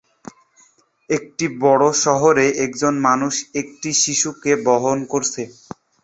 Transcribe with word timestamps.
একটি 1.09 1.45
বড় 1.61 1.85
শহরে 2.03 2.45
একজন 2.65 2.93
মানুষ 3.07 3.33
একটি 3.61 3.89
শিশুকে 4.01 4.51
বহন 4.67 4.97
করছে। 5.11 5.41